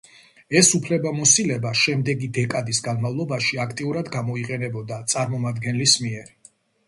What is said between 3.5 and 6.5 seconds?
აქტიურად გამოიყენებოდა წარმომადგენლის მიერ.